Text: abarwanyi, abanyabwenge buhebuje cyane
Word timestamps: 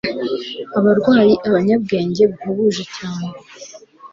abarwanyi, 0.77 1.35
abanyabwenge 1.47 2.23
buhebuje 2.31 2.83
cyane 2.95 3.29